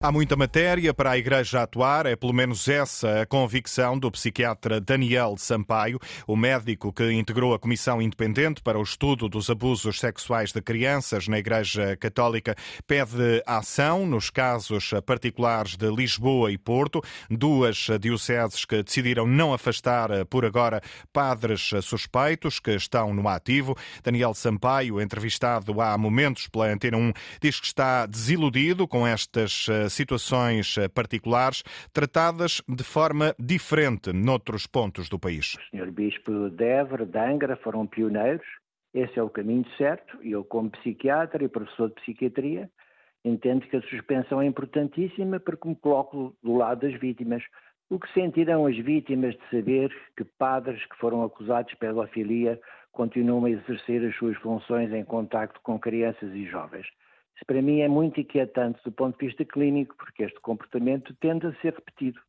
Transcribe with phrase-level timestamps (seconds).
[0.00, 4.80] Há muita matéria para a Igreja atuar, é pelo menos essa a convicção do psiquiatra
[4.80, 10.52] Daniel Sampaio, o médico que integrou a Comissão Independente para o Estudo dos Abusos Sexuais
[10.52, 12.54] de Crianças na Igreja Católica,
[12.86, 20.10] pede ação nos casos particulares de Lisboa e Porto, duas dioceses que decidiram não afastar
[20.26, 20.80] por agora
[21.12, 23.76] padres suspeitos que estão no ativo.
[24.04, 27.12] Daniel Sampaio, entrevistado há momentos pela Antena 1,
[27.42, 31.62] diz que está desiludido com estas situações eh, particulares
[31.92, 35.54] tratadas de forma diferente noutros pontos do país.
[35.54, 35.90] O Sr.
[35.90, 38.46] Bispo de Évora, de Angra, foram pioneiros.
[38.92, 40.18] Esse é o caminho certo.
[40.22, 42.70] Eu, como psiquiatra e professor de psiquiatria,
[43.24, 47.42] entendo que a suspensão é importantíssima porque me coloco do lado das vítimas.
[47.90, 52.60] O que sentirão as vítimas de saber que padres que foram acusados de pedofilia
[52.92, 56.86] continuam a exercer as suas funções em contacto com crianças e jovens?
[57.38, 61.46] Isso para mim é muito inquietante do ponto de vista clínico, porque este comportamento tende
[61.46, 62.20] a ser repetido.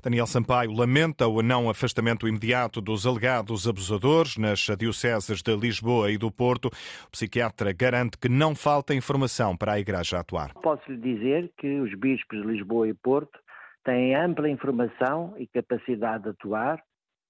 [0.00, 6.18] Daniel Sampaio lamenta o não afastamento imediato dos alegados abusadores nas dioceses de Lisboa e
[6.18, 6.66] do Porto.
[7.06, 10.52] O psiquiatra garante que não falta informação para a Igreja atuar.
[10.62, 13.36] Posso lhe dizer que os bispos de Lisboa e Porto
[13.84, 16.80] têm ampla informação e capacidade de atuar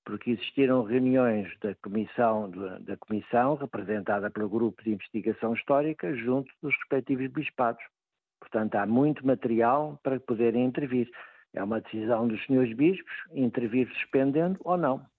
[0.04, 2.50] porque existiram reuniões da comissão,
[2.80, 7.82] da comissão representada pelo grupo de investigação histórica junto dos respectivos bispados.
[8.40, 11.10] Portanto, há muito material para poderem intervir.
[11.54, 15.11] É uma decisão dos senhores bispos intervir suspendendo ou não.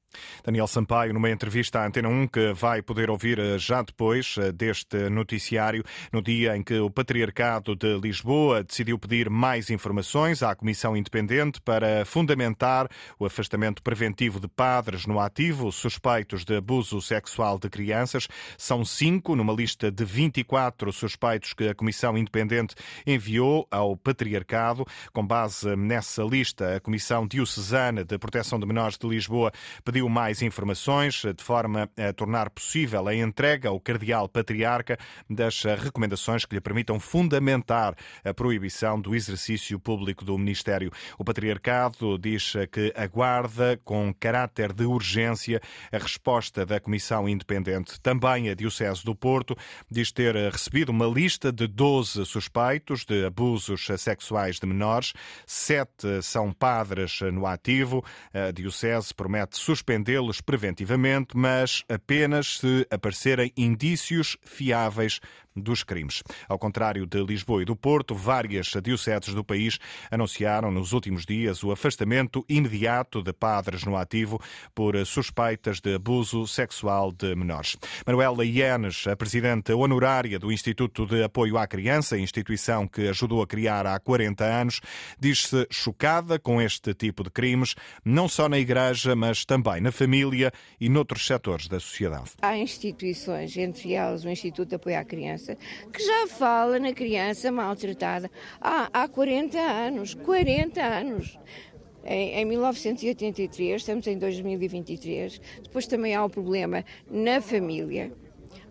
[0.43, 4.51] Daniel Sampaio, numa entrevista à Antena 1 que vai poder ouvir eh, já depois eh,
[4.51, 10.55] deste noticiário, no dia em que o Patriarcado de Lisboa decidiu pedir mais informações à
[10.55, 12.87] Comissão Independente para fundamentar
[13.19, 18.27] o afastamento preventivo de padres no ativo suspeitos de abuso sexual de crianças.
[18.57, 22.75] São cinco numa lista de 24 suspeitos que a Comissão Independente
[23.05, 24.85] enviou ao Patriarcado.
[25.11, 29.51] Com base nessa lista, a Comissão Diocesana de Proteção de Menores de Lisboa
[29.83, 34.97] pediu pediu mais informações de forma a tornar possível a entrega ao Cardeal Patriarca
[35.29, 40.91] das recomendações que lhe permitam fundamentar a proibição do exercício público do Ministério.
[41.17, 45.61] O Patriarcado diz que aguarda com caráter de urgência
[45.91, 47.99] a resposta da Comissão Independente.
[48.01, 49.55] Também a Diocese do Porto
[49.89, 55.13] diz ter recebido uma lista de 12 suspeitos de abusos sexuais de menores.
[55.45, 58.03] Sete são padres no ativo.
[58.33, 65.19] A Diocese promete suspender suspendê-los preventivamente, mas apenas se aparecerem indícios fiáveis
[65.55, 66.23] dos crimes.
[66.47, 71.63] Ao contrário de Lisboa e do Porto, várias dioceses do país anunciaram nos últimos dias
[71.63, 74.39] o afastamento imediato de padres no ativo
[74.73, 77.75] por suspeitas de abuso sexual de menores.
[78.05, 83.47] Manuela Ienes, a presidente honorária do Instituto de Apoio à Criança, instituição que ajudou a
[83.47, 84.81] criar há 40 anos,
[85.19, 90.51] diz-se chocada com este tipo de crimes, não só na Igreja, mas também na família
[90.79, 92.31] e noutros setores da sociedade.
[92.41, 95.57] Há instituições, entre elas o Instituto de Apoio à Criança, criança,
[95.91, 98.31] que já fala na criança maltratada
[98.61, 100.13] há, há 40 anos.
[100.13, 101.37] 40 anos.
[102.05, 105.41] Em, em 1983, estamos em 2023.
[105.63, 108.11] Depois também há o problema na família.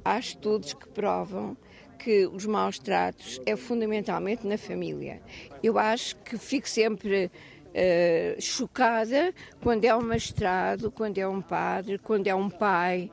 [0.05, 1.57] Há estudos que provam
[1.99, 5.23] que os maus tratos é fundamentalmente na família.
[5.63, 11.99] Eu acho que fico sempre uh, chocada quando é um magistrado, quando é um padre,
[11.99, 13.09] quando é um pai.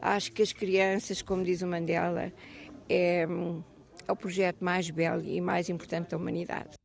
[0.00, 2.32] Acho que as crianças, como diz o Mandela,
[2.90, 3.26] é,
[4.08, 6.79] é o projeto mais belo e mais importante da humanidade.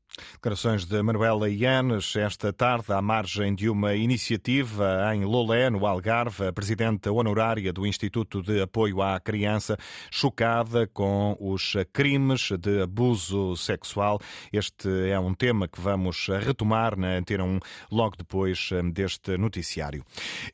[0.46, 6.46] Declarações de Manuela Ianes esta tarde à margem de uma iniciativa em Lolé, no Algarve,
[6.46, 9.76] a presidenta honorária do Instituto de Apoio à Criança,
[10.12, 14.20] chocada com os crimes de abuso sexual.
[14.54, 17.60] Este é um tema que vamos retomar na Antena 1
[17.92, 20.06] logo depois deste noticiário.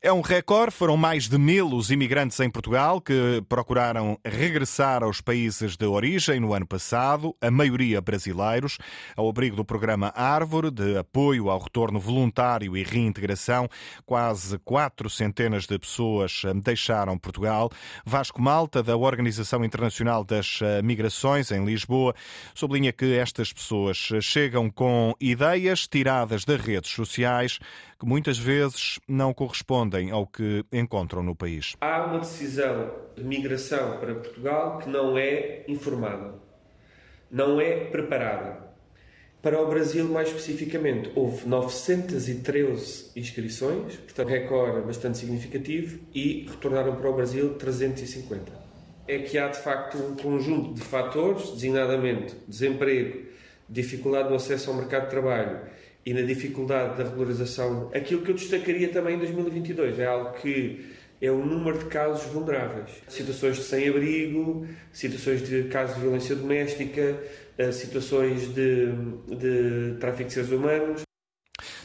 [0.02, 5.20] É um recorde, foram mais de mil os imigrantes em Portugal que procuraram regressar aos
[5.20, 8.78] países de origem no ano passado, a maioria brasileiros,
[9.18, 9.81] ao abrigo do programa
[10.16, 13.68] Árvore, de apoio ao retorno voluntário e reintegração.
[14.06, 17.70] Quase quatro centenas de pessoas eh, deixaram Portugal.
[18.06, 22.14] Vasco Malta, da Organização Internacional das eh, Migrações, em Lisboa,
[22.54, 27.60] sublinha que estas pessoas eh, chegam com ideias tiradas das redes sociais
[28.02, 31.76] que muitas vezes não correspondem ao que encontram no país.
[31.80, 36.34] Há uma decisão de migração para Portugal que não é informada,
[37.30, 38.71] não é preparada.
[39.42, 46.96] Para o Brasil, mais especificamente, houve 913 inscrições, portanto, um recorde bastante significativo, e retornaram
[46.96, 48.52] para o Brasil 350.
[49.08, 53.20] É que há, de facto, um conjunto de fatores, designadamente desemprego,
[53.68, 55.62] dificuldade no acesso ao mercado de trabalho
[56.06, 60.86] e na dificuldade da regularização, aquilo que eu destacaria também em 2022 é algo que
[61.22, 62.90] é o número de casos vulneráveis.
[63.08, 67.20] Situações de sem-abrigo, situações de casos de violência doméstica,
[67.58, 68.88] eh, situações de,
[69.28, 71.04] de tráfico de seres humanos.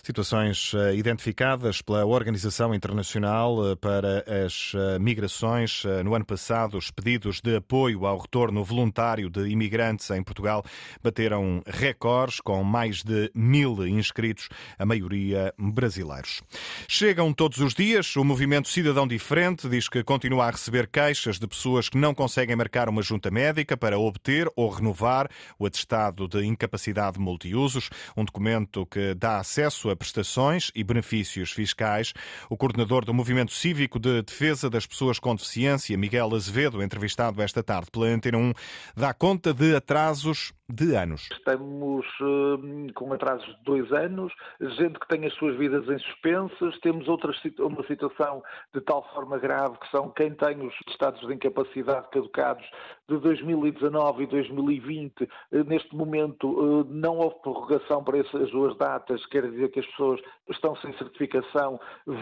[0.06, 5.82] Situações eh, identificadas pela Organização Internacional eh, para as eh, Migrações.
[6.04, 10.64] No ano passado, os pedidos de apoio ao retorno voluntário de imigrantes em Portugal
[11.02, 14.48] bateram recordes, com mais de mil inscritos,
[14.78, 16.40] a maioria brasileiros.
[16.86, 18.14] Chegam todos os dias.
[18.14, 22.54] O movimento Cidadão Diferente diz que continua a receber queixas de pessoas que não conseguem
[22.54, 28.86] marcar uma junta médica para obter ou renovar o atestado de incapacidade multiusos, um documento
[28.86, 32.12] que dá acesso a prestações e benefícios fiscais.
[32.48, 37.62] O coordenador do Movimento Cívico de Defesa das Pessoas com Deficiência, Miguel Azevedo, entrevistado esta
[37.62, 38.52] tarde pela Antena 1,
[38.96, 41.28] dá conta de atrasos de anos.
[41.30, 46.78] Estamos uh, com atrasos de dois anos, gente que tem as suas vidas em suspensas,
[46.80, 48.42] temos outra uma situação
[48.74, 52.68] de tal forma grave que são quem tem os estados de incapacidade caducados
[53.08, 55.22] de 2019 e 2020.
[55.22, 59.80] Uh, eh, neste momento uh, não houve prorrogação para essas duas datas, quer dizer que
[59.80, 60.20] as pessoas
[60.50, 61.78] estão sem certificação,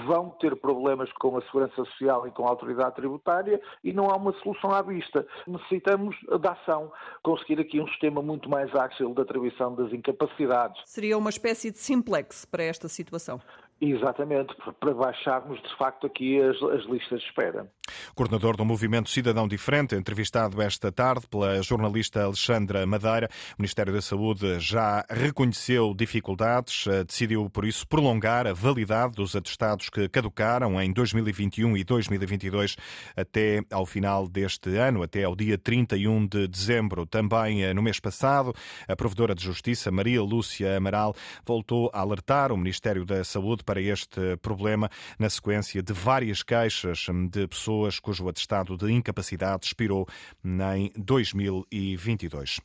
[0.07, 4.17] vão ter problemas com a Segurança Social e com a Autoridade Tributária e não há
[4.17, 5.27] uma solução à vista.
[5.47, 6.93] Necessitamos da ação,
[7.23, 10.83] conseguir aqui um sistema muito muito mais ágil da atribuição das incapacidades.
[10.87, 13.41] Seria uma espécie de simplex para esta situação?
[13.81, 17.71] Exatamente, para baixarmos de facto aqui as, as, listas de espera.
[18.15, 23.29] Coordenador do Movimento Cidadão Diferente, entrevistado esta tarde pela jornalista Alexandra Madeira,
[23.59, 29.37] o Ministério da Saúde já reconheceu dificuldades, eh, decidiu por isso prolongar a validade dos
[29.37, 32.77] atestados que caducaram em 2021 e 2022
[33.17, 37.05] até ao final deste ano, até ao dia 31 de dezembro.
[37.05, 38.55] Também eh, no mês passado,
[38.89, 41.15] a Provedora de Justiça, Maria Lúcia Amaral,
[41.45, 44.89] voltou a alertar o Ministério da Saúde para este problema
[45.19, 50.07] na sequência de várias queixas de pessoas cujo atestado de incapacidade expirou
[50.45, 52.61] em 2022.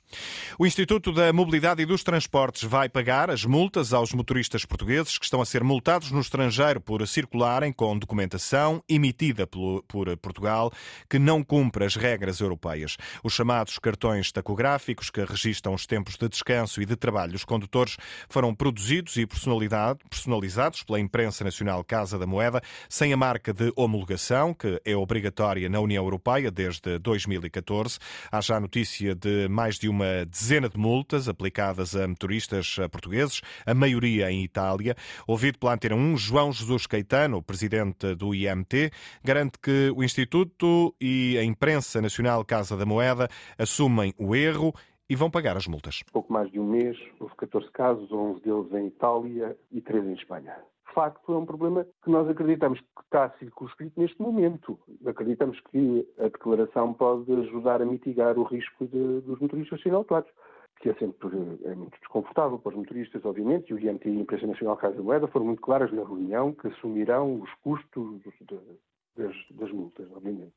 [0.57, 5.25] O Instituto da Mobilidade e dos Transportes vai pagar as multas aos motoristas portugueses que
[5.25, 10.71] estão a ser multados no estrangeiro por circularem com documentação emitida por Portugal
[11.09, 12.97] que não cumpre as regras europeias.
[13.23, 17.97] Os chamados cartões tacográficos que registram os tempos de descanso e de trabalho dos condutores
[18.27, 24.53] foram produzidos e personalizados pela imprensa nacional Casa da Moeda, sem a marca de homologação,
[24.53, 27.97] que é obrigatória na União Europeia desde 2014.
[28.31, 33.73] Há já notícia de mais de uma dezena de multas aplicadas a motoristas portugueses, a
[33.73, 34.95] maioria em Itália.
[35.27, 38.91] Ouvido pela Antena 1, João Jesus Caetano, presidente do IMT,
[39.23, 44.73] garante que o Instituto e a imprensa nacional Casa da Moeda assumem o erro
[45.09, 46.03] e vão pagar as multas.
[46.11, 50.13] Pouco mais de um mês, houve 14 casos, 11 deles em Itália e 3 em
[50.13, 50.55] Espanha
[50.99, 54.77] facto, é um problema que nós acreditamos que está circunscrito neste momento.
[55.05, 60.29] Acreditamos que a declaração pode ajudar a mitigar o risco de, dos motoristas serem autuados,
[60.81, 61.29] que é sempre
[61.63, 64.95] é muito desconfortável para os motoristas, obviamente, e o IMT e a Empresa Nacional Casa
[64.95, 68.21] da Moeda foram muito claras na reunião que assumirão os custos
[69.15, 70.53] das, das multas, obviamente.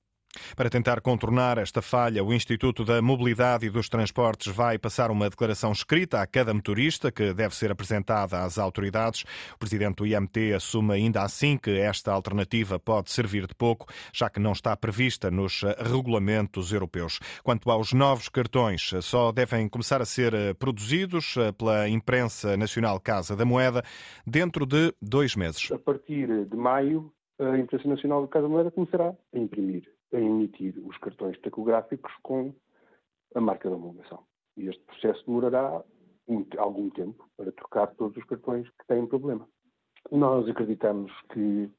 [0.57, 5.29] Para tentar contornar esta falha, o Instituto da Mobilidade e dos Transportes vai passar uma
[5.29, 9.25] declaração escrita a cada motorista que deve ser apresentada às autoridades.
[9.55, 14.31] O presidente do IMT assume ainda assim que esta alternativa pode servir de pouco, já
[14.31, 17.19] que não está prevista nos regulamentos europeus.
[17.43, 23.45] Quanto aos novos cartões, só devem começar a ser produzidos pela imprensa nacional Casa da
[23.45, 23.83] Moeda
[24.27, 25.71] dentro de dois meses.
[25.73, 30.75] A partir de maio, a imprensa nacional Casa da Moeda começará a imprimir a emitir
[30.85, 32.55] os cartões tacográficos com
[33.35, 34.25] a marca da homologação.
[34.57, 35.83] E este processo demorará
[36.59, 39.49] algum tempo para trocar todos os cartões que têm problema.
[40.11, 41.71] Nós acreditamos que,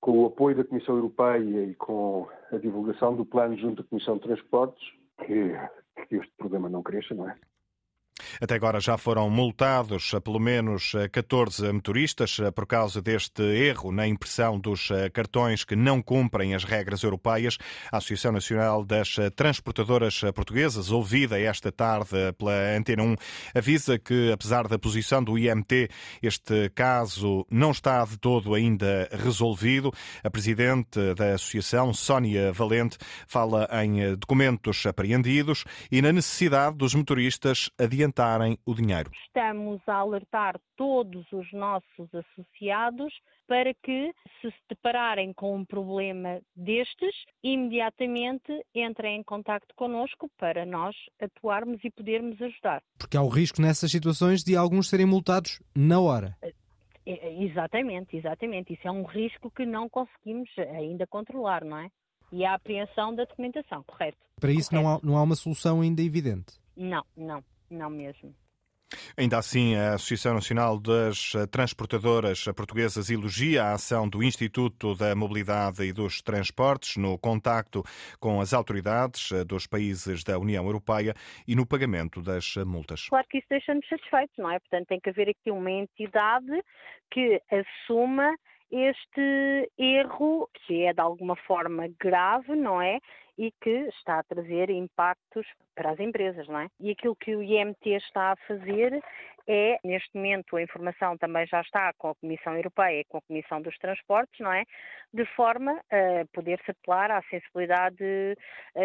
[0.00, 4.16] com o apoio da Comissão Europeia e com a divulgação do plano junto à Comissão
[4.16, 4.82] de Transportes,
[5.18, 5.52] que,
[6.06, 7.36] que este problema não cresça, não é?
[8.40, 14.60] Até agora já foram multados pelo menos 14 motoristas por causa deste erro na impressão
[14.60, 17.58] dos cartões que não cumprem as regras europeias.
[17.90, 23.16] A Associação Nacional das Transportadoras Portuguesas, ouvida esta tarde pela Antena 1,
[23.56, 25.88] avisa que, apesar da posição do IMT,
[26.22, 29.92] este caso não está de todo ainda resolvido.
[30.22, 37.68] A presidente da Associação, Sónia Valente, fala em documentos apreendidos e na necessidade dos motoristas
[37.78, 39.10] adiantar preparem o dinheiro.
[39.26, 43.12] Estamos a alertar todos os nossos associados
[43.46, 50.66] para que, se se depararem com um problema destes, imediatamente entrem em contato connosco para
[50.66, 52.82] nós atuarmos e podermos ajudar.
[52.98, 56.36] Porque há o risco nessas situações de alguns serem multados na hora.
[57.06, 58.74] Exatamente, exatamente.
[58.74, 61.88] Isso é um risco que não conseguimos ainda controlar, não é?
[62.30, 64.18] E a apreensão da documentação, correto?
[64.38, 64.86] Para isso correto.
[64.86, 66.60] Não, há, não há uma solução ainda evidente?
[66.76, 68.34] Não, não, não mesmo.
[69.18, 75.82] Ainda assim, a Associação Nacional das Transportadoras Portuguesas elogia a ação do Instituto da Mobilidade
[75.84, 77.82] e dos Transportes no contacto
[78.18, 81.12] com as autoridades dos países da União Europeia
[81.46, 83.08] e no pagamento das multas.
[83.10, 84.58] Claro que isso deixa-nos satisfeitos, não é?
[84.58, 86.64] Portanto, tem que haver aqui uma entidade
[87.10, 88.34] que assuma
[88.70, 93.00] este erro, que é de alguma forma grave, não é?
[93.38, 96.68] E que está a trazer impactos para as empresas, não é?
[96.78, 99.02] E aquilo que o IMT está a fazer
[99.50, 103.22] é, neste momento, a informação também já está com a Comissão Europeia e com a
[103.22, 104.64] Comissão dos Transportes, não é?
[105.14, 107.96] De forma a poder-se apelar à sensibilidade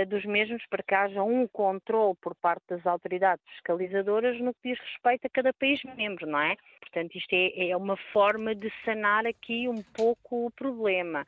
[0.07, 4.79] dos mesmos para que haja um controle por parte das autoridades fiscalizadoras no que diz
[4.79, 6.55] respeito a cada país membro, não é?
[6.79, 11.25] Portanto, isto é, é uma forma de sanar aqui um pouco o problema.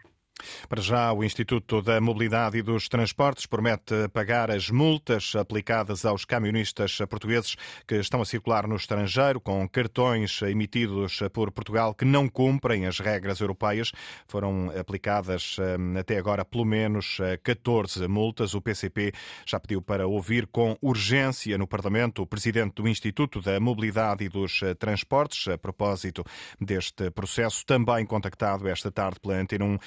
[0.67, 6.25] Para já, o Instituto da Mobilidade e dos Transportes promete pagar as multas aplicadas aos
[6.25, 7.55] camionistas portugueses
[7.87, 12.99] que estão a circular no estrangeiro com cartões emitidos por Portugal que não cumprem as
[12.99, 13.91] regras europeias.
[14.27, 18.53] Foram aplicadas hum, até agora pelo menos 14 multas.
[18.53, 19.11] O PCP
[19.45, 24.29] já pediu para ouvir com urgência no Parlamento o presidente do Instituto da Mobilidade e
[24.29, 26.23] dos Transportes a propósito
[26.59, 29.77] deste processo, também contactado esta tarde pela Antena 1.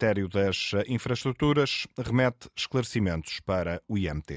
[0.00, 4.30] Ministério das Infraestruturas remete esclarecimentos para o IMT.